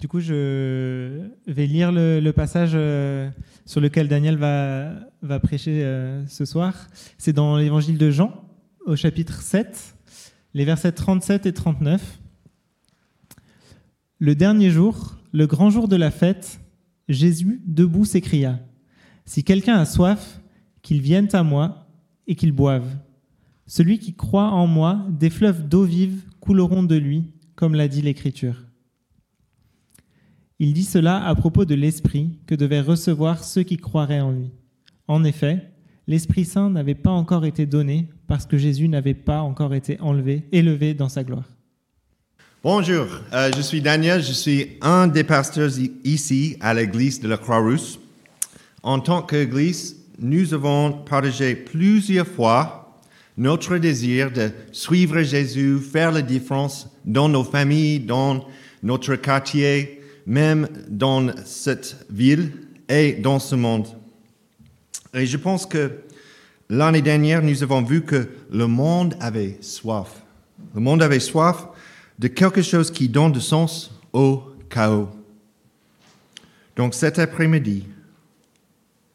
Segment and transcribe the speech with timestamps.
[0.00, 3.28] Du coup, je vais lire le, passage euh,
[3.66, 6.74] sur lequel Daniel va, prêcher euh, ce soir.
[7.18, 8.32] C'est dans l'évangile de Jean,
[8.86, 9.94] au chapitre 7,
[10.54, 12.18] les versets 37 et 39.
[14.20, 16.60] Le dernier jour, le grand jour de la fête,
[17.10, 18.58] Jésus, debout, s'écria,
[19.26, 20.40] Si quelqu'un a soif,
[20.80, 21.86] qu'il vienne à moi
[22.26, 22.88] et qu'il boive.
[23.66, 27.24] Celui qui croit en moi, des fleuves d'eau vive couleront de lui,
[27.54, 28.69] comme l'a dit l'Écriture.
[30.62, 34.50] Il dit cela à propos de l'Esprit que devaient recevoir ceux qui croiraient en lui.
[35.08, 35.70] En effet,
[36.06, 40.46] l'Esprit Saint n'avait pas encore été donné parce que Jésus n'avait pas encore été enlevé,
[40.52, 41.48] élevé dans sa gloire.
[42.62, 45.70] Bonjour, euh, je suis Daniel, je suis un des pasteurs
[46.04, 47.98] ici à l'église de la Croix-Rousse.
[48.82, 53.00] En tant qu'église, nous avons partagé plusieurs fois
[53.38, 58.44] notre désir de suivre Jésus, faire la différence dans nos familles, dans
[58.82, 59.99] notre quartier,
[60.30, 62.52] même dans cette ville
[62.88, 63.88] et dans ce monde.
[65.12, 65.90] Et je pense que
[66.68, 70.22] l'année dernière, nous avons vu que le monde avait soif.
[70.72, 71.66] Le monde avait soif
[72.16, 75.08] de quelque chose qui donne du sens au chaos.
[76.76, 77.88] Donc cet après-midi,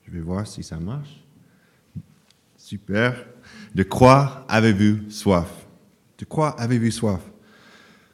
[0.05, 1.23] je vais voir si ça marche.
[2.57, 3.25] Super.
[3.73, 5.47] De quoi avez-vous soif?
[6.17, 7.21] De quoi avez-vous soif?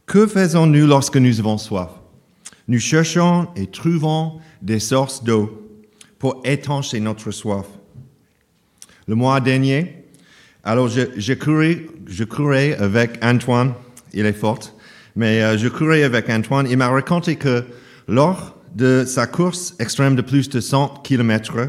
[0.06, 2.01] Que faisons-nous lorsque nous avons soif?
[2.72, 5.68] Nous cherchons et trouvons des sources d'eau
[6.18, 7.66] pour étancher notre soif.
[9.10, 10.06] Le mois dernier,
[10.64, 13.74] alors je, courais, je courais avec Antoine,
[14.14, 14.60] il est fort,
[15.18, 16.66] mais euh, je courais avec Antoine.
[16.70, 17.66] Il m'a raconté que
[18.08, 21.68] lors de sa course extrême de plus de 100 km,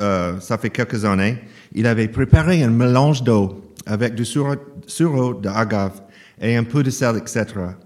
[0.00, 1.38] euh, ça fait quelques années,
[1.72, 6.02] il avait préparé un mélange d'eau avec du sureau d'agave
[6.40, 7.76] et un peu de sel, etc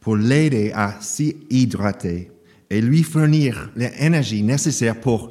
[0.00, 2.30] pour l'aider à s'y hydrater
[2.70, 5.30] et lui fournir l'énergie nécessaire pour,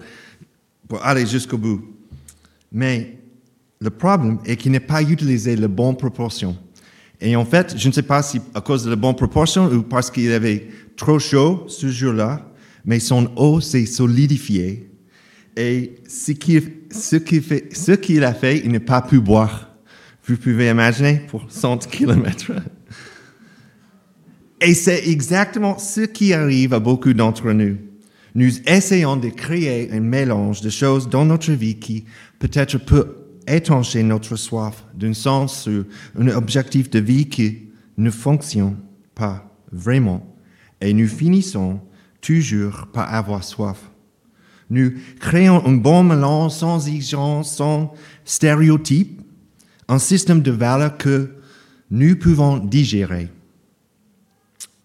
[0.87, 1.81] pour aller jusqu'au bout.
[2.71, 3.17] Mais
[3.79, 6.57] le problème est qu'il n'a pas utilisé la bonne proportion.
[7.21, 9.81] Et en fait, je ne sais pas si à cause de la bonne proportion ou
[9.81, 12.45] parce qu'il avait trop chaud ce jour-là,
[12.85, 14.89] mais son eau s'est solidifiée.
[15.57, 16.61] Et ce qu'il
[16.91, 19.69] ce qu'il a fait, il n'a pas pu boire.
[20.25, 22.51] Vous pouvez imaginer pour 100 kilomètres.
[24.61, 27.77] Et c'est exactement ce qui arrive à beaucoup d'entre nous.
[28.35, 32.05] Nous essayons de créer un mélange de choses dans notre vie qui
[32.39, 33.15] peut-être peut
[33.47, 35.85] étancher notre soif d'un sens ou
[36.19, 38.77] un objectif de vie qui ne fonctionne
[39.15, 40.35] pas vraiment.
[40.81, 41.79] Et nous finissons
[42.21, 43.89] toujours par avoir soif.
[44.69, 47.93] Nous créons un bon mélange sans exigence, sans
[48.23, 49.21] stéréotype,
[49.87, 51.31] un système de valeurs que
[51.89, 53.29] nous pouvons digérer.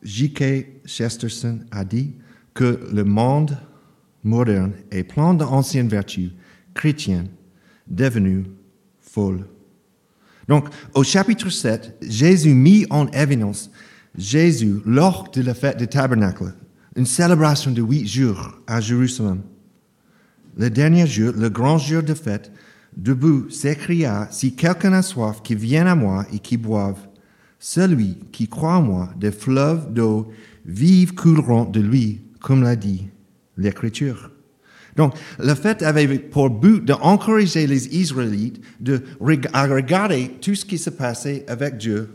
[0.05, 0.85] J.K.
[0.87, 2.15] Chesterton a dit
[2.53, 3.57] que le monde
[4.23, 6.31] moderne est plein d'anciennes vertus
[6.75, 7.29] chrétiennes
[7.87, 8.45] devenues
[9.01, 9.47] folles.
[10.49, 13.71] Donc, au chapitre 7, Jésus mit en évidence
[14.17, 16.55] Jésus lors de la fête du tabernacle,
[16.97, 19.43] une célébration de huit jours à Jérusalem.
[20.57, 22.53] Le dernier jour, le grand jour de fête,
[22.97, 26.99] debout s'écria, si quelqu'un a soif, qu'il vienne à moi et qu'il boive.
[27.67, 30.31] Celui qui croit en moi, des fleuves d'eau
[30.67, 33.07] vive couleront de lui, comme l'a dit
[33.57, 34.31] l'Écriture.
[34.97, 39.03] Donc, le fait avait pour but d'encourager les Israélites de,
[39.55, 42.11] à regarder tout ce qui se passait avec Dieu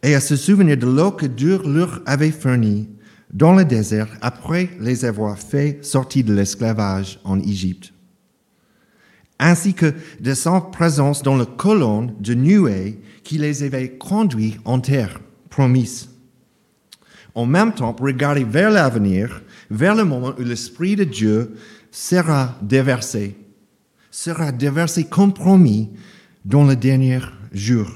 [0.00, 2.88] et à se souvenir de l'eau que Dieu leur avait fournie
[3.32, 7.92] dans le désert après les avoir fait sortir de l'esclavage en Égypte,
[9.40, 14.78] ainsi que de sa présence dans la colonne de nuée qui les avait conduits en
[14.78, 15.18] terre
[15.48, 16.10] promise.
[17.34, 21.54] En même temps, regarder vers l'avenir, vers le moment où l'Esprit de Dieu
[21.90, 23.36] sera déversé,
[24.10, 25.90] sera déversé comme promis
[26.44, 27.20] dans le dernier
[27.52, 27.88] jour.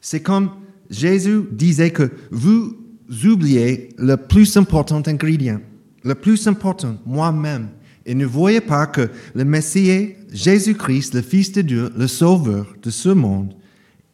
[0.00, 0.50] C'est comme
[0.90, 2.76] Jésus disait que vous
[3.24, 5.60] oubliez le plus important ingrédient,
[6.04, 7.68] le plus important, moi-même,
[8.06, 12.88] et ne voyez pas que le Messie, Jésus-Christ, le Fils de Dieu, le Sauveur de
[12.88, 13.52] ce monde,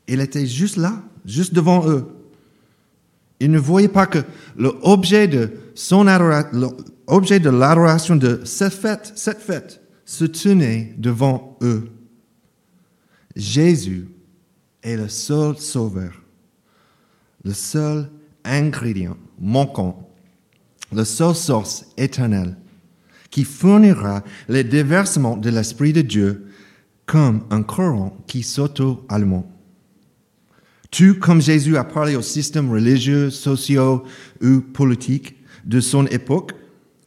[0.08, 2.06] il était juste là, juste devant eux.
[3.38, 4.20] Ils ne voyaient pas que
[4.56, 6.04] l'objet de son
[7.08, 11.90] l'objet de l'adoration de cette fête, cette fête, se tenait devant eux.
[13.36, 14.08] Jésus
[14.82, 16.22] est le seul sauveur,
[17.44, 18.10] le seul
[18.44, 20.08] ingrédient manquant,
[20.92, 22.56] la seule source éternelle
[23.32, 26.46] qui fournira le déversement de l'Esprit de Dieu
[27.06, 29.48] comme un courant qui s'auto-alimente.
[30.92, 34.04] Tout comme Jésus a parlé aux systèmes religieux, sociaux
[34.42, 36.52] ou politiques de son époque,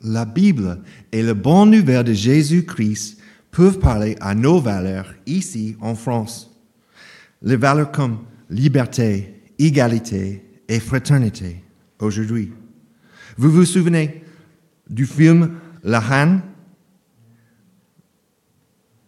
[0.02, 0.82] la Bible
[1.12, 3.20] et le bon nouvelle de Jésus-Christ
[3.52, 6.52] peuvent parler à nos valeurs ici en France.
[7.44, 8.20] Les valeurs comme
[8.50, 11.64] liberté, égalité et fraternité
[12.00, 12.52] aujourd'hui.
[13.38, 14.24] Vous vous souvenez
[14.90, 15.52] du film
[15.86, 16.40] La Han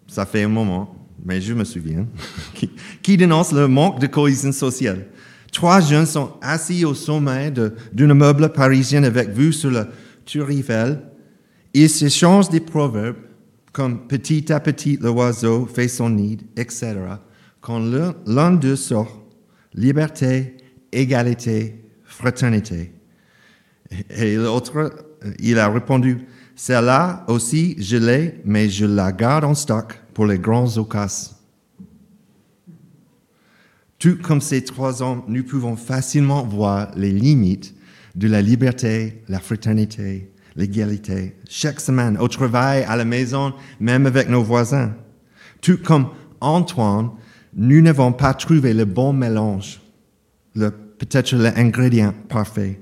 [0.06, 0.95] Ça fait un moment,
[1.25, 2.07] mais je me souviens,
[3.01, 5.07] qui, dénonce le manque de cohésion sociale.
[5.51, 7.71] Trois jeunes sont assis au sommet d'un
[8.09, 9.88] immeuble parisien avec vue sur la
[10.24, 11.01] Tour Eiffel.
[11.74, 13.18] Ils s'échangent des proverbes
[13.73, 16.95] comme petit à petit l'oiseau fait son nid, etc.
[17.59, 19.25] Quand l'un d'eux sort,
[19.73, 20.57] liberté,
[20.91, 22.91] égalité, fraternité.
[24.09, 24.94] Et l'autre,
[25.39, 26.25] il a répondu,
[26.57, 31.33] celle-là aussi, je l'ai, mais je la garde en stock pour les grands occasions.
[34.00, 37.74] Tout comme ces trois hommes, nous pouvons facilement voir les limites
[38.15, 44.27] de la liberté, la fraternité, l'égalité, chaque semaine, au travail, à la maison, même avec
[44.27, 44.95] nos voisins.
[45.62, 46.07] Tout comme
[46.42, 47.12] Antoine,
[47.54, 49.80] nous n'avons pas trouvé le bon mélange,
[50.56, 52.80] le- peut-être l'ingrédient parfait,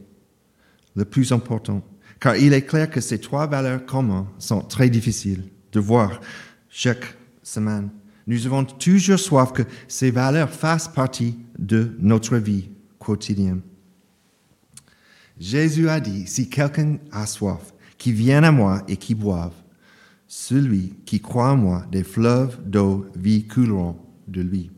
[0.96, 1.82] le plus important.
[2.20, 6.22] Car il est clair que ces trois valeurs communes sont très difficiles de voir
[6.70, 7.90] chaque semaine.
[8.28, 13.62] Nous avons toujours soif que ces valeurs fassent partie de notre vie quotidienne.
[15.40, 19.54] Jésus a dit, si quelqu'un a soif, qu'il vienne à moi et qu'il boive.
[20.28, 23.98] Celui qui croit en moi, des fleuves d'eau vie couleront
[24.28, 24.72] de lui.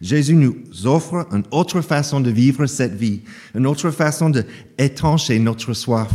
[0.00, 3.22] Jésus nous offre une autre façon de vivre cette vie,
[3.54, 6.10] une autre façon d'étancher notre soif.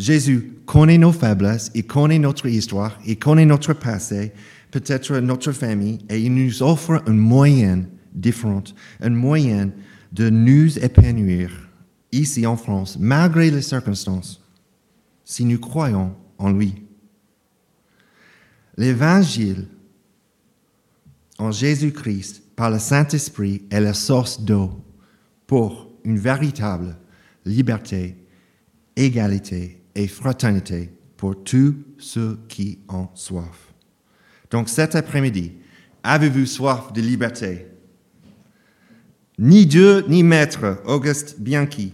[0.00, 4.32] Jésus connaît nos faiblesses, il connaît notre histoire, il connaît notre passé,
[4.70, 8.64] peut-être notre famille, et il nous offre un moyen différent,
[9.02, 9.70] un moyen
[10.10, 11.50] de nous épanouir
[12.12, 14.42] ici en France, malgré les circonstances,
[15.22, 16.82] si nous croyons en lui.
[18.78, 19.68] L'évangile
[21.38, 24.82] en Jésus-Christ par le Saint-Esprit est la source d'eau
[25.46, 26.96] pour une véritable
[27.44, 28.16] liberté,
[28.96, 33.74] égalité et fraternité pour tous ceux qui ont soif.
[34.50, 35.52] Donc cet après-midi,
[36.02, 37.66] avez-vous soif de liberté?
[39.38, 41.92] Ni Dieu ni Maître, Auguste Bianchi.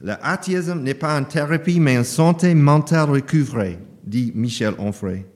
[0.00, 5.26] Le athéisme n'est pas une thérapie, mais une santé mentale recouvrée, dit Michel Onfray.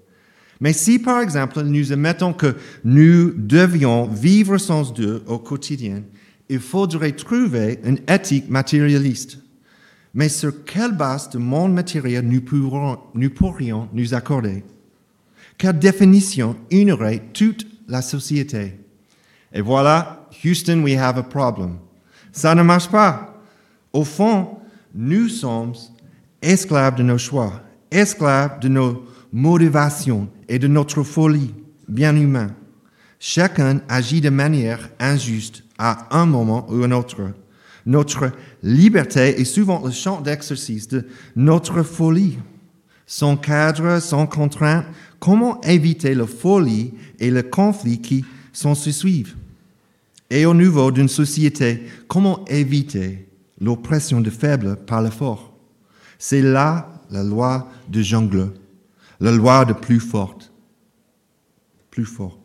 [0.61, 2.55] Mais si, par exemple, nous admettons que
[2.85, 6.05] nous devions vivre sans Dieu au quotidien,
[6.49, 9.39] il faudrait trouver une éthique matérialiste.
[10.15, 14.65] Mais sur quelle base de monde matériel nous pourrions nous accorder?
[15.57, 18.79] Quelle définition unirait toute la société?
[19.53, 21.79] Et voilà, Houston, we have a problem.
[22.33, 23.43] Ça ne marche pas.
[23.93, 24.59] Au fond,
[24.95, 25.75] nous sommes
[26.41, 27.61] esclaves de nos choix,
[27.91, 31.55] esclaves de nos motivations et de notre folie,
[31.89, 32.55] bien humain.
[33.19, 37.33] Chacun agit de manière injuste à un moment ou un autre.
[37.85, 38.33] Notre
[38.63, 41.07] liberté est souvent le champ d'exercice de
[41.37, 42.39] notre folie.
[43.07, 44.87] Sans cadre, sans contrainte,
[45.19, 49.35] comment éviter la folie et le conflit qui s'en suivent?
[50.31, 53.29] Et au niveau d'une société, comment éviter
[53.61, 55.53] l'oppression de faibles par le fort?
[56.19, 58.53] C'est là la loi de jungle,
[59.21, 60.53] la loi de plus forte.
[61.91, 62.39] Plus fort.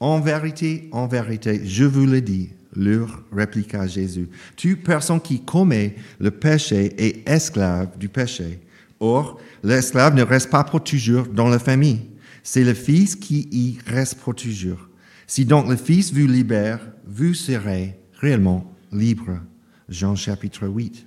[0.00, 5.96] En vérité, en vérité, je vous le dis, leur répliqua Jésus, toute personne qui commet
[6.18, 8.60] le péché est esclave du péché.
[9.00, 12.00] Or, l'esclave ne reste pas pour toujours dans la famille.
[12.42, 14.88] C'est le Fils qui y reste pour toujours.
[15.26, 19.40] Si donc le Fils vous libère, vous serez réellement libre.
[19.88, 21.06] Jean chapitre 8.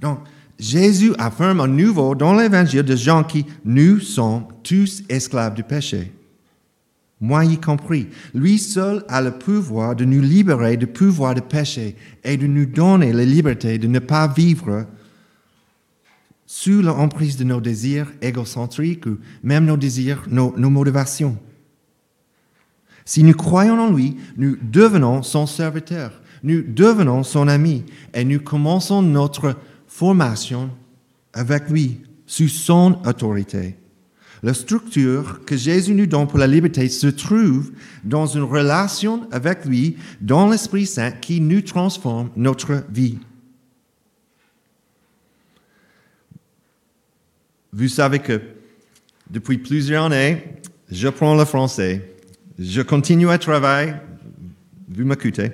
[0.00, 0.20] Donc,
[0.58, 6.12] Jésus affirme à nouveau dans l'évangile de Jean qui nous sommes tous esclaves du péché.
[7.20, 8.08] Moi y compris.
[8.34, 12.66] Lui seul a le pouvoir de nous libérer du pouvoir du péché et de nous
[12.66, 14.86] donner la liberté de ne pas vivre
[16.46, 21.38] sous l'emprise de nos désirs égocentriques ou même nos désirs, nos, nos motivations.
[23.04, 28.40] Si nous croyons en lui, nous devenons son serviteur, nous devenons son ami et nous
[28.40, 29.56] commençons notre
[29.86, 30.70] formation
[31.32, 33.76] avec lui, sous son autorité.
[34.44, 37.72] La structure que Jésus nous donne pour la liberté se trouve
[38.04, 43.18] dans une relation avec lui, dans l'Esprit Saint qui nous transforme notre vie.
[47.72, 48.38] Vous savez que
[49.30, 50.44] depuis plusieurs années,
[50.90, 52.14] je prends le français.
[52.58, 53.94] Je continue à travailler
[54.86, 55.52] vous m'écoutez,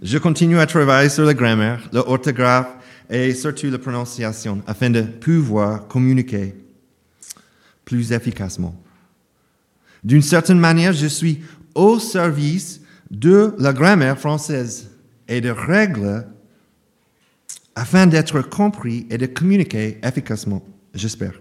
[0.00, 2.68] je continue à travailler sur la grammaire, l'orthographe
[3.10, 6.54] et surtout la prononciation afin de pouvoir communiquer
[7.90, 8.72] plus efficacement.
[10.04, 11.40] D'une certaine manière, je suis
[11.74, 12.80] au service
[13.10, 14.90] de la grammaire française
[15.26, 16.24] et de règles
[17.74, 21.40] afin d'être compris et de communiquer efficacement, j'espère.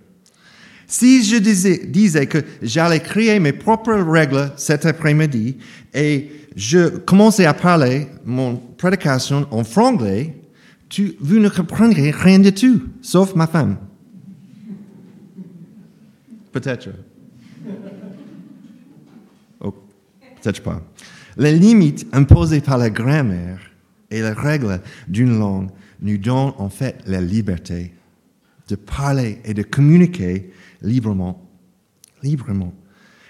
[0.88, 5.58] Si je disais, disais que j'allais créer mes propres règles cet après-midi
[5.94, 10.36] et je commençais à parler mon prédication en franglais,
[10.90, 13.78] tu, vous ne comprendrez rien du tout, sauf ma femme.
[16.52, 16.90] Peut-être.
[19.60, 19.72] Oh,
[20.42, 20.82] peut-être pas.
[21.38, 23.60] Les limites imposées par la grammaire
[24.10, 25.70] et les règles d'une langue
[26.02, 27.94] nous donnent en fait la liberté
[28.68, 30.52] de parler et de communiquer
[30.82, 31.50] librement.
[32.24, 32.74] Librement.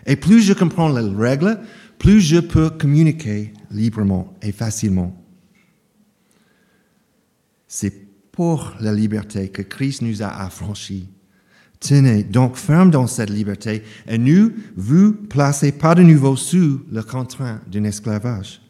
[0.05, 1.59] Et plus je comprends les règles,
[1.97, 5.15] plus je peux communiquer librement et facilement.
[7.67, 11.09] C'est pour la liberté que Christ nous a affranchis.
[11.79, 17.01] Tenez donc ferme dans cette liberté et ne vous placez pas de nouveau sous le
[17.03, 18.61] contraint d'un esclavage.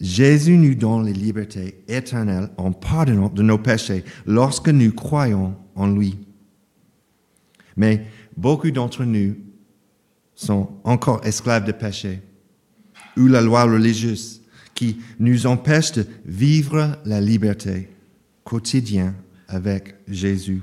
[0.00, 5.88] Jésus nous donne la liberté éternelle en pardonnant de nos péchés lorsque nous croyons en
[5.88, 6.18] lui.
[7.76, 8.06] Mais
[8.36, 9.36] beaucoup d'entre nous
[10.34, 12.22] sont encore esclaves de péché
[13.16, 14.42] ou la loi religieuse
[14.74, 17.88] qui nous empêche de vivre la liberté
[18.44, 19.14] quotidienne
[19.48, 20.62] avec Jésus.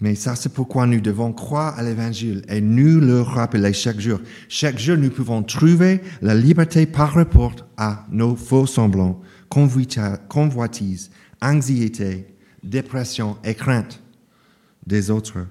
[0.00, 4.18] Mais ça, c'est pourquoi nous devons croire à l'Évangile et nous le rappeler chaque jour.
[4.48, 11.10] Chaque jour, nous pouvons trouver la liberté par rapport à nos faux semblants, convoitises,
[11.42, 12.26] anxiété,
[12.62, 14.02] dépression et crainte
[14.86, 15.46] des autres.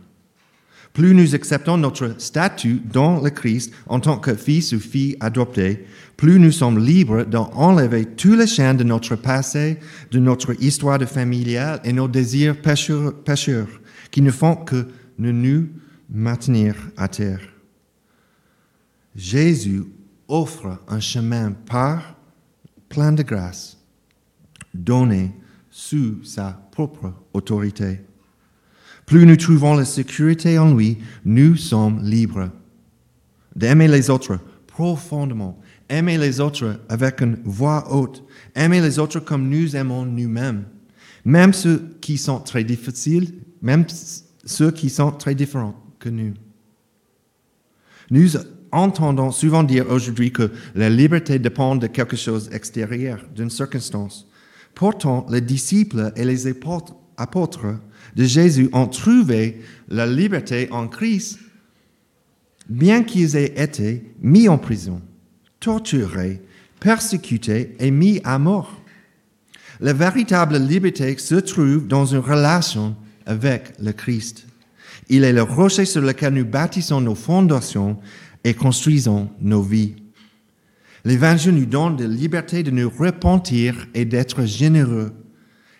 [0.93, 5.85] Plus nous acceptons notre statut dans le Christ en tant que fils ou fille adopté,
[6.17, 9.77] plus nous sommes libres d'enlever tous les chaînes de notre passé,
[10.09, 13.67] de notre histoire de familiale et nos désirs pécheurs
[14.11, 14.87] qui ne font que
[15.17, 15.67] nous
[16.09, 17.41] maintenir à terre.
[19.15, 19.83] Jésus
[20.27, 22.15] offre un chemin par
[22.87, 23.77] plein de grâce,
[24.73, 25.31] donné
[25.69, 28.01] sous sa propre autorité.
[29.05, 32.49] Plus nous trouvons la sécurité en lui, nous sommes libres
[33.55, 38.23] d'aimer les autres profondément, aimer les autres avec une voix haute,
[38.55, 40.65] aimer les autres comme nous aimons nous-mêmes,
[41.25, 43.85] même ceux qui sont très difficiles même
[44.45, 46.33] ceux qui sont très différents que nous.
[48.11, 48.37] Nous
[48.71, 54.27] entendons souvent dire aujourd'hui que la liberté dépend de quelque chose d'extérieur, d'une circonstance.
[54.75, 56.95] Pourtant, les disciples et les apôtres
[58.15, 61.39] de Jésus ont trouvé la liberté en Christ,
[62.67, 65.01] bien qu'ils aient été mis en prison,
[65.59, 66.41] torturés,
[66.79, 68.81] persécutés et mis à mort.
[69.81, 72.95] La véritable liberté se trouve dans une relation
[73.29, 74.47] avec le Christ.
[75.07, 77.97] Il est le rocher sur lequel nous bâtissons nos fondations
[78.43, 79.95] et construisons nos vies.
[81.05, 85.13] L'Évangile nous donne la liberté de nous repentir et d'être généreux.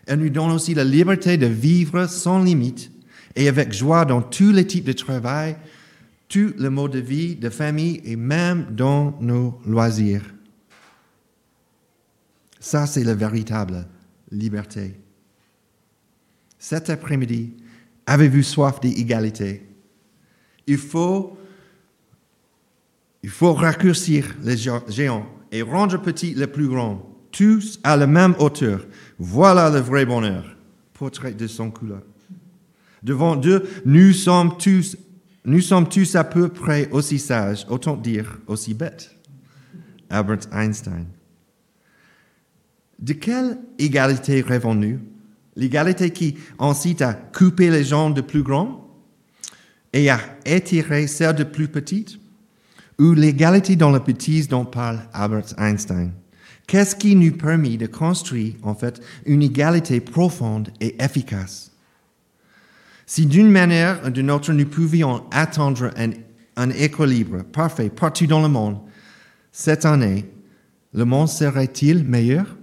[0.06, 2.92] Elle nous donne aussi la liberté de vivre sans limite
[3.36, 5.58] et avec joie dans tous les types de travail,
[6.28, 10.24] tous les modes de vie, de famille et même dans nos loisirs.
[12.60, 13.88] Ça, c'est la véritable
[14.32, 15.00] liberté.
[16.60, 17.54] Cet après-midi,
[18.06, 19.66] avez-vous soif d'égalité?
[20.68, 21.38] Il faut,
[23.24, 28.36] il faut raccourcir les géants et rendre petit les plus grands, tous à la même
[28.40, 28.86] hauteur.
[29.18, 30.58] Voilà le vrai bonheur.
[30.94, 32.02] Portrait de son couleur.
[33.02, 34.98] Devant Dieu, nous sommes tous,
[35.46, 39.16] nous sommes tous à peu près aussi sages, autant dire aussi bêtes.
[40.10, 41.06] Albert Einstein.
[43.00, 45.00] De quelle égalité rêvons-nous?
[45.60, 48.88] L'égalité qui incite à couper les gens de plus grands
[49.92, 52.18] et à étirer celles de plus petites
[52.98, 56.14] Ou l'égalité dans la bêtise dont parle Albert Einstein.
[56.66, 61.72] Qu'est-ce qui nous permet de construire en fait une égalité profonde et efficace?
[63.06, 66.12] Si d'une manière ou d'une autre nous pouvions attendre un,
[66.56, 68.78] un équilibre parfait partout dans le monde,
[69.52, 70.24] cette année,
[70.94, 72.59] le monde serait-il meilleur?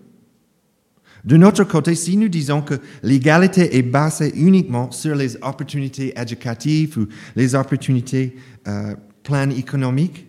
[1.26, 6.99] De notre côté, si nous disons que l'égalité est basée uniquement sur les opportunités éducatives
[6.99, 8.37] ou les opportunités
[8.68, 10.25] euh, plan économiques,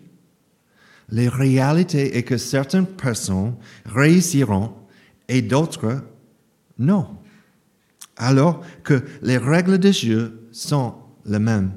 [1.10, 4.74] la réalité est que certaines personnes réussiront
[5.30, 6.04] et d'autres
[6.80, 7.08] non.
[8.18, 11.74] Alors que les règles de jeu sont les mêmes.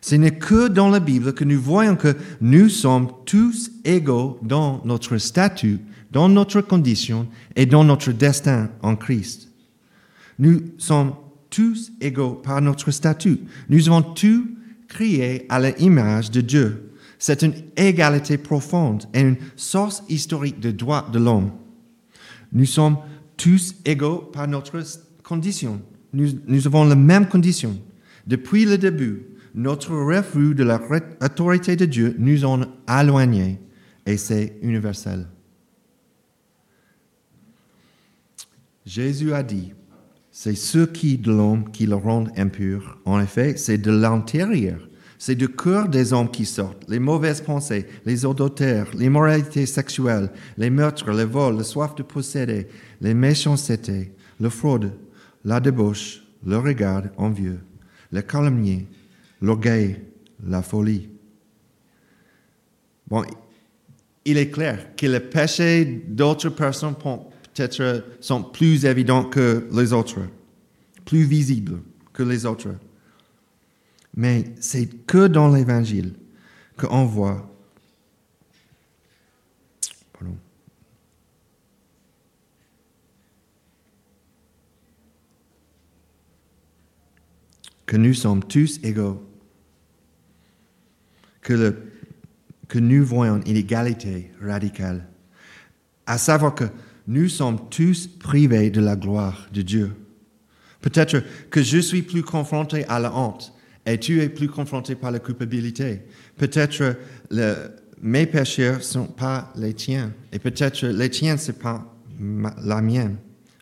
[0.00, 4.80] Ce n'est que dans la Bible que nous voyons que nous sommes tous égaux dans
[4.84, 9.48] notre statut, dans notre condition et dans notre destin en Christ.
[10.38, 11.14] Nous sommes
[11.50, 13.40] tous égaux par notre statut.
[13.68, 14.46] Nous avons tous
[14.88, 16.90] créé à l'image de Dieu.
[17.18, 21.52] C'est une égalité profonde et une source historique de droit de l'homme.
[22.52, 22.96] Nous sommes
[23.36, 24.82] tous égaux par notre
[25.22, 25.80] condition.
[26.12, 27.78] Nous, avons la même condition.
[28.26, 33.60] Depuis le début, notre refus de l'autorité de Dieu nous en éloignés
[34.06, 35.26] et c'est universel.
[38.90, 39.72] Jésus a dit,
[40.32, 42.98] c'est ce qui de l'homme qui le rend impur.
[43.04, 44.80] En effet, c'est de l'intérieur,
[45.16, 50.70] c'est du cœur des hommes qui sortent les mauvaises pensées, les odoteurs, l'immoralité sexuelle, les
[50.70, 52.66] meurtres, les vols, la soif de posséder,
[53.00, 54.92] les méchancetés, la fraude,
[55.44, 57.60] la débauche, le regard envieux,
[58.10, 58.88] le calomnie,
[59.40, 60.00] l'orgueil,
[60.44, 61.08] la folie.
[63.06, 63.22] Bon,
[64.24, 66.96] il est clair que les péchés d'autres personnes
[67.54, 70.20] peut-être sont plus évidents que les autres,
[71.04, 71.80] plus visibles
[72.12, 72.74] que les autres.
[74.16, 76.14] Mais c'est que dans l'Évangile
[76.76, 77.50] qu'on voit
[87.90, 89.20] que nous sommes tous égaux
[91.40, 91.76] que,
[92.68, 95.08] que nous voyons une égalité radicale,
[96.06, 96.66] à savoir que
[97.10, 99.90] nous sommes tous privés de la gloire de Dieu.
[100.80, 103.52] Peut-être que je suis plus confronté à la honte
[103.84, 106.02] et tu es plus confronté par la culpabilité.
[106.36, 106.96] Peut-être
[108.00, 111.96] mes péchés ne sont pas les tiens et peut-être les tiens ne sont pas
[112.62, 113.16] la mienne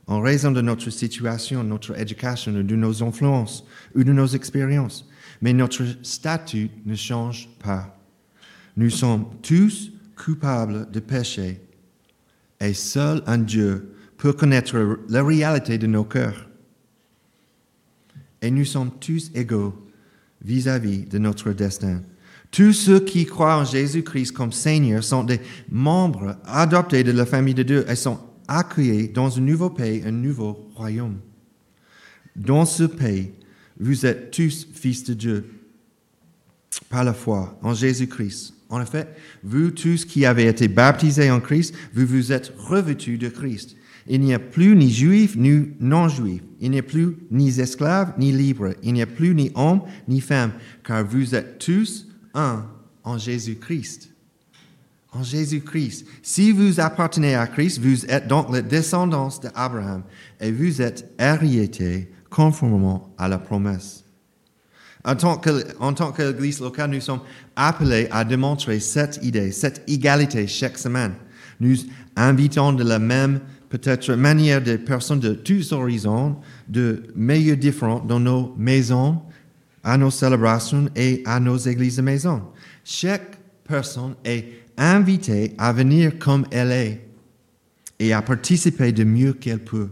[0.07, 3.64] en raison de notre situation, notre éducation, de nos influences
[3.95, 5.09] ou de nos expériences
[5.40, 7.99] mais notre statut ne change pas.
[8.76, 11.62] Nous sommes tous coupables de péché
[12.61, 16.49] et seul un Dieu peut connaître la réalité de nos cœurs.
[18.42, 19.75] Et nous sommes tous égaux
[20.42, 22.03] vis-à-vis de notre destin.
[22.51, 25.40] Tous ceux qui croient en Jésus-Christ comme Seigneur sont des
[25.71, 30.12] membres adoptés de la famille de Dieu et sont accueillis dans un nouveau pays, un
[30.12, 31.18] nouveau royaume.
[32.35, 33.33] Dans ce pays,
[33.79, 35.51] vous êtes tous fils de Dieu
[36.88, 38.55] par la foi en Jésus-Christ.
[38.70, 39.09] En effet,
[39.42, 43.76] vous tous qui avez été baptisés en Christ, vous vous êtes revêtus de Christ.
[44.07, 46.42] Il n'y a plus ni juif ni non-juif.
[46.61, 48.74] Il n'y a plus ni esclave ni libre.
[48.83, 50.52] Il n'y a plus ni homme ni femme,
[50.85, 52.66] car vous êtes tous un
[53.04, 54.11] en Jésus-Christ.
[55.12, 56.07] En Jésus-Christ.
[56.22, 60.02] Si vous appartenez à Christ, vous êtes donc la descendance d'Abraham
[60.40, 64.04] et vous êtes héritier conformément à la promesse.
[65.05, 67.21] En tant qu'Église locale, nous sommes
[67.57, 71.15] appelés à démontrer cette idée, cette égalité chaque semaine.
[71.61, 71.77] Nous
[72.17, 76.37] invitons de la même, peut-être, manière des personnes de tous horizons,
[76.69, 79.21] de milieux différents dans nos maisons,
[79.85, 82.43] à nos célébrations et à nos églises de maison.
[82.85, 87.09] Chaque personne est invitée à venir comme elle est
[87.99, 89.89] et à participer de mieux qu'elle peut.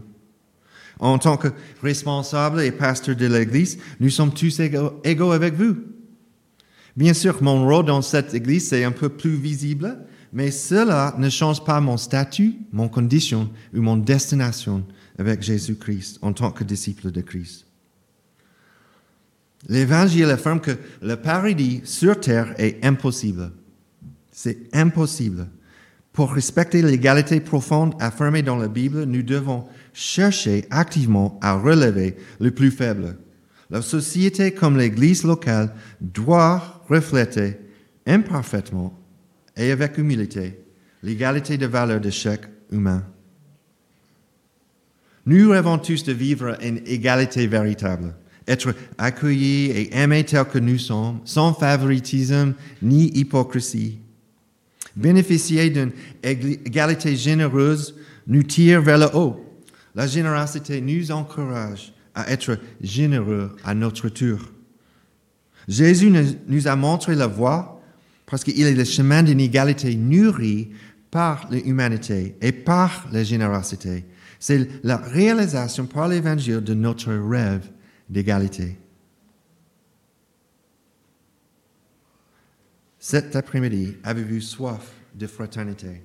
[0.99, 1.49] En tant que
[1.81, 5.77] responsable et pasteur de l'Église, nous sommes tous égaux, avec vous.
[6.95, 9.99] Bien sûr, mon rôle dans cette Église est un peu plus visible,
[10.33, 14.83] mais cela ne change pas mon statut, mon condition ou mon destination
[15.19, 17.65] avec Jésus-Christ en tant que disciple de Christ.
[19.67, 23.51] L'Évangile affirme que le paradis sur terre est impossible.
[24.31, 25.47] C'est impossible.
[26.17, 32.49] Pour respecter l'égalité profonde affirmée dans la Bible, nous devons chercher activement à relever le
[32.49, 33.19] plus faible.
[33.69, 37.59] La société comme l'Église locale doit refléter
[38.07, 38.97] imparfaitement
[39.55, 40.59] et avec humilité
[41.03, 43.03] l'égalité de valeur de chaque humain.
[45.27, 48.15] Nous rêvons tous de vivre une égalité véritable,
[48.47, 53.99] être accueillis et aimés tels que nous sommes, sans favoritisme ni hypocrisie.
[54.97, 57.95] Bénéficier d'une égalité généreuse
[58.27, 59.47] nous tire vers le haut
[59.97, 64.39] la générosité nous encourage à être généreux à notre tour.
[65.67, 66.13] Jésus
[66.47, 67.81] nous a montré la voie
[68.27, 70.69] parce qu'il est le chemin d'une égalité nourrie
[71.09, 74.05] par l'humanité et par la générosité.
[74.39, 77.67] C'est la réalisation par l'Évangile de notre rêve
[78.07, 78.77] d'égalité.
[82.99, 86.01] Cet après-midi, avez-vous soif de fraternité?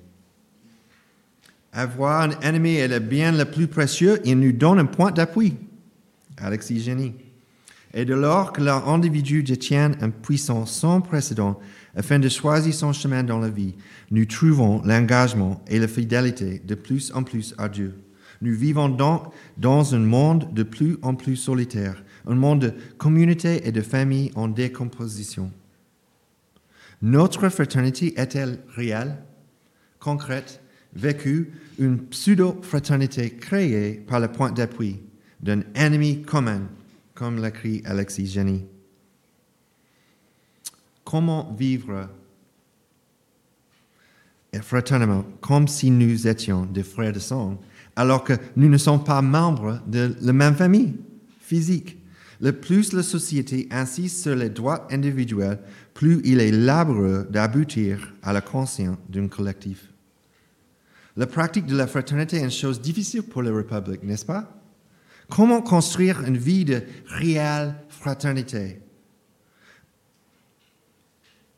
[1.71, 5.55] Avoir un ennemi est le bien le plus précieux, il nous donne un point d'appui.
[6.37, 7.15] Alexis Génie.
[7.95, 11.59] Et de lors que l'individu détient une puissance sans précédent
[11.95, 13.75] afin de choisir son chemin dans la vie,
[14.11, 17.95] nous trouvons l'engagement et la fidélité de plus en plus à Dieu.
[18.41, 23.67] Nous vivons donc dans un monde de plus en plus solitaire, un monde de communauté
[23.67, 25.51] et de famille en décomposition.
[27.03, 29.17] Notre fraternité est-elle réelle,
[29.99, 30.61] concrète,
[30.93, 35.01] vécue, une pseudo-fraternité créée par le point d'appui
[35.41, 36.61] d'un ennemi commun,
[37.13, 38.63] comme l'écrit Alexis Jenny
[41.03, 42.07] Comment vivre
[44.61, 47.59] fraternellement comme si nous étions des frères de sang,
[47.97, 50.95] alors que nous ne sommes pas membres de la même famille
[51.41, 51.97] physique?
[52.43, 55.59] Le plus la société insiste sur les droits individuels,
[55.93, 59.87] plus il est laborieux d'aboutir à la conscience d'un collectif.
[61.15, 64.61] La pratique de la fraternité est une chose difficile pour la République, n'est-ce pas?
[65.29, 68.81] Comment construire une vie de réelle fraternité?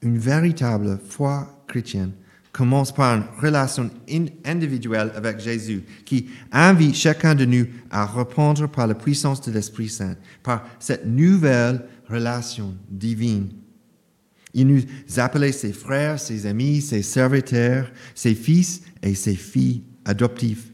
[0.03, 2.11] Une véritable foi chrétienne
[2.55, 3.89] commence par une relation
[4.45, 9.89] individuelle avec Jésus qui invite chacun de nous à répondre par la puissance de l'Esprit
[9.89, 13.49] Saint, par cette nouvelle relation divine.
[14.53, 14.81] Il nous
[15.17, 20.71] appelait ses frères, ses amis, ses serviteurs, ses fils et ses filles adoptifs.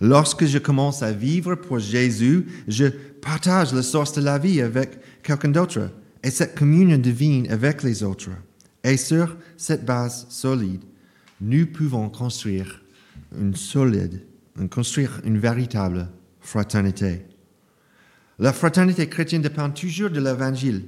[0.00, 2.86] Lorsque je commence à vivre pour Jésus, je
[3.20, 4.90] partage la source de la vie avec
[5.24, 5.90] quelqu'un d'autre
[6.22, 8.30] et cette communion divine avec les autres.
[8.84, 10.84] Et sur cette base solide,
[11.40, 12.82] nous pouvons construire
[13.38, 14.22] une solide,
[14.70, 16.08] construire une véritable
[16.40, 17.22] fraternité.
[18.38, 20.84] La fraternité chrétienne dépend toujours de l'Évangile,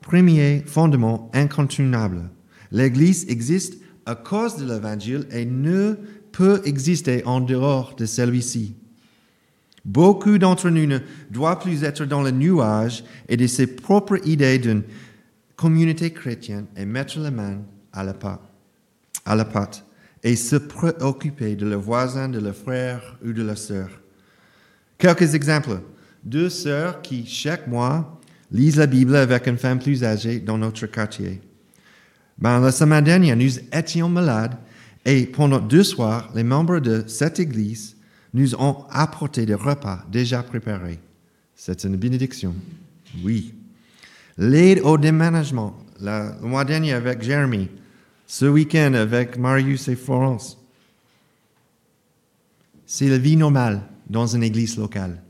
[0.00, 2.30] premier fondement incontournable.
[2.70, 3.74] L'Église existe
[4.06, 5.96] à cause de l'Évangile et ne
[6.32, 8.74] peut exister en dehors de celui-ci.
[9.84, 10.98] Beaucoup d'entre nous ne
[11.30, 14.82] doivent plus être dans le nuage et de ses propres idées d'une
[15.56, 17.62] communauté chrétienne et mettre la main
[17.92, 18.40] à la pâte.
[19.24, 19.84] À la pâte
[20.22, 23.88] et se préoccuper de le voisin, de le frère ou de la sœur.
[24.98, 25.80] Quelques exemples.
[26.24, 28.20] Deux sœurs qui, chaque mois,
[28.52, 31.40] lisent la Bible avec une femme plus âgée dans notre quartier.
[32.38, 34.56] Ben, la semaine dernière, nous étions malades
[35.04, 37.96] et pendant deux soirs, les membres de cette église
[38.32, 41.00] nous ont apporté des repas déjà préparés.
[41.56, 42.54] C'est une bénédiction.
[43.24, 43.54] Oui.
[44.38, 45.76] L'aide au déménagement.
[46.00, 47.68] le mois dernier avec Jérémy,
[48.32, 50.56] ce week-end avec Marius et Florence.
[52.86, 55.22] C'est la vie normale dans une église locale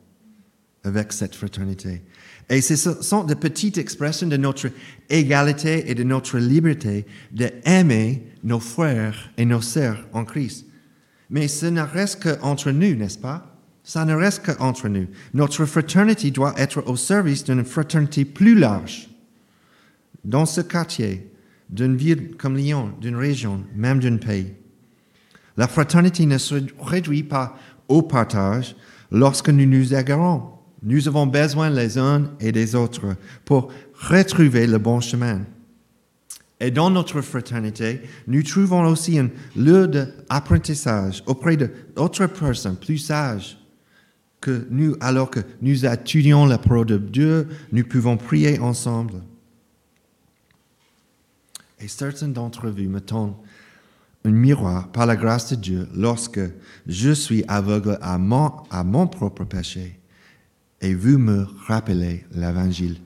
[0.85, 2.03] avec cette fraternité.
[2.49, 4.69] Et ce sont de petites expressions de notre
[5.11, 10.67] égalité et de notre liberté d'aimer nos frères et nos sœurs en Christ.
[11.29, 13.59] Mais ce ne reste qu'entre nous, n'est-ce pas?
[13.83, 15.09] Ça ne reste qu'entre nous.
[15.35, 19.09] Notre fraternité doit être au service d'une fraternité plus large.
[20.25, 21.32] Dans ce quartier,
[21.73, 24.53] d'une ville comme Lyon, d'une région, même d'un pays.
[25.57, 27.57] La fraternité ne se réduit pas
[27.89, 28.77] au partage
[29.11, 30.43] lorsque nous nous égarons.
[30.83, 35.43] Nous avons besoin les uns et des autres pour retrouver le bon chemin.
[36.61, 43.59] Et dans notre fraternité, nous trouvons aussi un lieu d'apprentissage auprès d'autres personnes plus sages
[44.41, 49.23] que nous, alors que nous étudions la parole de Dieu, nous pouvons prier ensemble.
[51.83, 53.35] Et certains d'entre vous me tendent
[54.25, 56.40] un miroir par la grâce de Dieu lorsque
[56.87, 59.99] je suis aveugle à mon, à mon propre péché
[60.81, 62.99] et vous me rappelez l'Évangile.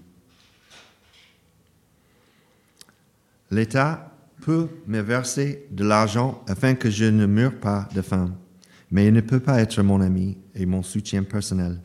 [3.50, 4.12] L'État
[4.42, 8.34] peut me verser de l'argent afin que je ne meure pas de faim,
[8.90, 11.80] mais il ne peut pas être mon ami et mon soutien personnel.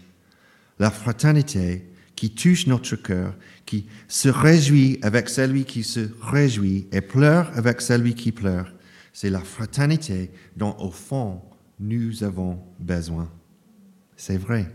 [0.79, 1.90] La fraternité
[2.21, 7.81] qui touche notre cœur, qui se réjouit avec celui qui se réjouit et pleure avec
[7.81, 8.71] celui qui pleure.
[9.11, 11.41] C'est la fraternité dont, au fond,
[11.79, 13.27] nous avons besoin.
[14.15, 14.71] C'est vrai.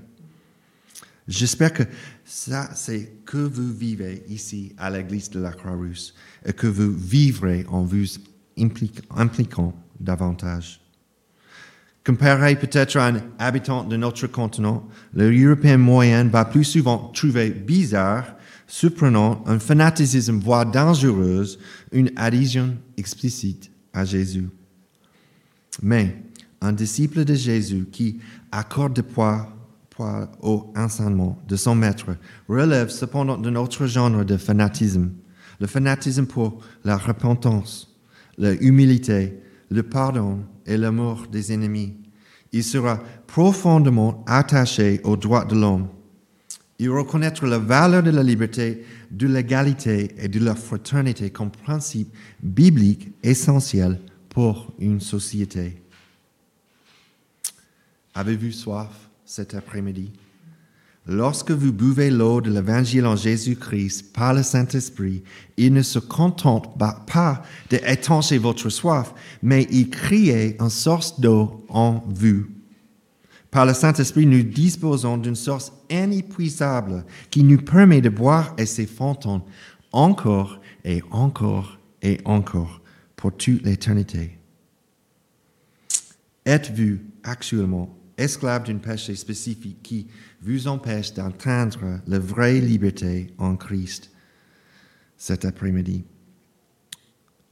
[1.29, 1.85] J'espère que
[2.25, 7.65] ça, c'est que vous vivez ici à l'église de la Croix-Rousse et que vous vivrez
[7.69, 8.07] en vous
[8.59, 10.81] impliquant davantage.
[12.07, 17.51] Comparé peut-être à un habitant de notre continent, le Européen moyen va plus souvent trouver
[17.51, 18.37] bizarre,
[18.69, 21.59] surprenant, un fanaticisme, voire dangereuse,
[21.91, 24.49] une adhésion explicite à Jésus.
[25.83, 26.23] Mais
[26.61, 28.21] un disciple de Jésus qui
[28.53, 29.49] accorde de poids,
[29.91, 32.17] poids au enseignement de son maître
[32.49, 35.11] relève cependant d'un autre genre de fanatisme,
[35.59, 37.97] le fanatisme pour la repentance,
[38.39, 41.95] l'humilité, le pardon et l'amour des ennemis.
[42.53, 45.89] Il sera profondément attaché aux droits de l'homme.
[46.79, 52.15] et reconnaître la valeur de la liberté, de l'égalité et de la fraternité comme principe
[52.43, 53.99] biblique essentiel
[54.29, 55.83] pour une société.
[58.15, 60.11] Avez-vous soif cet après-midi?
[61.09, 65.23] Lorsque vous buvez l'eau de l'évangile en Jésus-Christ par le Saint-Esprit,
[65.57, 72.03] il ne se contente pas d'étancher votre soif, mais il crée une source d'eau en
[72.09, 72.47] vous.
[73.53, 78.87] Par le Saint-Esprit, nous disposons d'une source inépuisable qui nous permet de boire et ses
[78.87, 79.43] fontaines
[79.93, 82.81] encore et encore et encore
[83.15, 84.39] pour toute l'éternité.
[86.45, 90.07] Êtes-vous actuellement esclave d'un péché spécifique qui
[90.43, 94.11] vous empêche d'atteindre la vraie liberté en Christ
[95.17, 96.05] cet après-midi.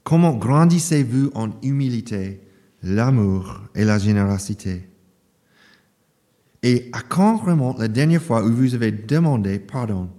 [0.03, 2.41] Comment grandissez-vous en humilité,
[2.83, 4.89] l'amour et la générosité?
[6.63, 10.11] Et à quand remonte la dernière fois où vous avez demandé pardon,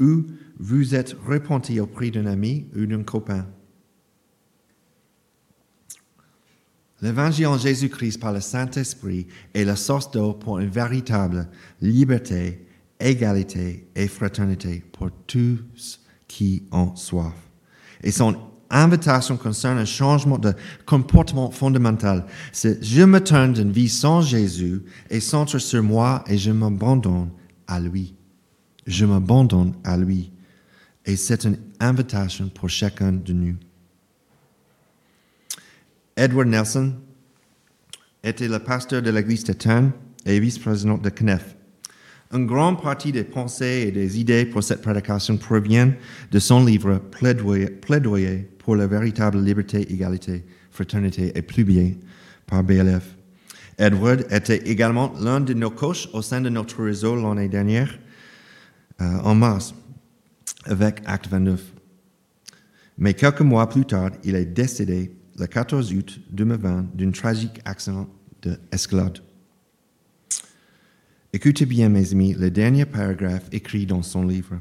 [0.00, 0.24] où
[0.58, 3.46] vous êtes repenti auprès d'un ami ou d'un copain?
[7.02, 11.48] L'évangile en Jésus-Christ par le Saint-Esprit est la source d'eau pour une véritable
[11.80, 12.66] liberté,
[13.00, 17.34] égalité et fraternité pour tous qui ont soif.
[18.02, 18.36] Et son
[18.70, 20.54] invitation concerne un changement de
[20.86, 22.26] comportement fondamental.
[22.52, 27.30] C'est je me tourne d'une vie sans Jésus et centre sur moi et je m'abandonne
[27.66, 28.14] à lui.
[28.86, 30.32] Je m'abandonne à lui.
[31.06, 33.56] Et c'est une invitation pour chacun de nous.
[36.16, 36.94] Edward Nelson
[38.22, 39.92] était le pasteur de l'église de Tann
[40.24, 41.56] et vice-président de CNEF.
[42.32, 45.94] Une grande partie des pensées et des idées pour cette prédication proviennent
[46.30, 51.92] de son livre Plaidoyer, pour la véritable liberté, égalité, fraternité et plus bien
[52.46, 53.16] par BLF.
[53.78, 57.98] Edward était également l'un de nos coachs au sein de notre réseau l'année dernière,
[59.00, 59.74] euh, en mars,
[60.64, 61.60] avec Acte 29.
[62.98, 68.08] Mais quelques mois plus tard, il est décédé le 14 août 2020 d'un tragique accident
[68.42, 69.18] d'escalade.
[71.32, 74.60] Écoutez bien, mes amis, le dernier paragraphe écrit dans son livre.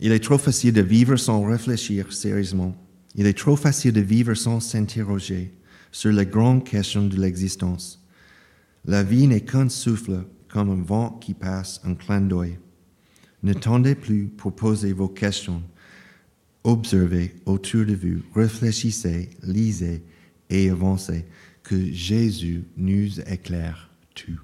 [0.00, 2.74] Il est trop facile de vivre sans réfléchir sérieusement.
[3.16, 5.52] Il est trop facile de vivre sans s'interroger
[5.90, 8.02] sur les grandes questions de l'existence.
[8.84, 12.58] La vie n'est qu'un souffle, comme un vent qui passe un clin d'œil.
[13.42, 15.62] Ne tendez plus pour poser vos questions.
[16.62, 20.02] Observez autour de vous, réfléchissez, lisez
[20.50, 21.24] et avancez,
[21.62, 24.40] que Jésus nous éclaire tout.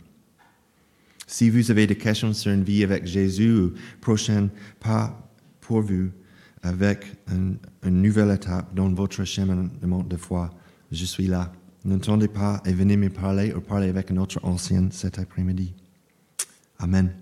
[1.26, 4.48] Si vous avez des questions sur une vie avec Jésus ou prochain
[4.80, 5.30] pas
[5.60, 6.10] pour vous,
[6.62, 10.50] avec une, nouvelle étape dans votre cheminement de foi,
[10.90, 11.52] je suis là.
[11.84, 15.74] N'entendez pas et venez me parler ou parler avec un autre ancien cet après-midi.
[16.78, 17.12] Amen.